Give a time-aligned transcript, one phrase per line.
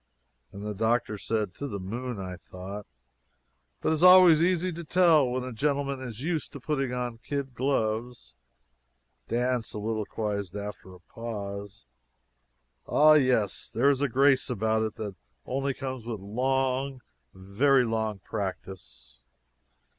[0.51, 2.87] And the doctor said (to the moon, I thought):
[3.81, 7.19] "But it is always easy to tell when a gentleman is used to putting on
[7.19, 8.33] kid gloves."
[9.29, 11.85] Dan soliloquized after a pause:
[12.87, 15.13] "Ah, yes; there is a grace about it that
[15.45, 17.03] only comes with long,
[17.35, 19.19] very long practice."